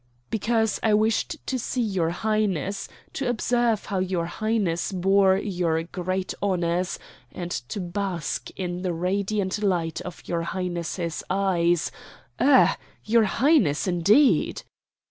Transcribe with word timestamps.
"Because 0.31 0.79
I 0.81 0.95
wished 0.95 1.45
to 1.45 1.59
see 1.59 1.83
your 1.83 2.09
Highness, 2.09 2.87
to 3.13 3.29
observe 3.29 3.85
how 3.85 3.99
your 3.99 4.25
Highness 4.25 4.91
bore 4.91 5.37
your 5.37 5.83
great 5.83 6.33
honors, 6.41 6.97
and 7.31 7.51
to 7.51 7.79
bask 7.79 8.49
in 8.55 8.81
the 8.81 8.93
radiant 8.93 9.61
light 9.61 10.01
of 10.01 10.23
your 10.27 10.41
Highness's 10.41 11.23
eyes 11.29 11.91
ugh! 12.39 12.75
Your 13.03 13.25
Highness, 13.25 13.85
indeed!" 13.87 14.63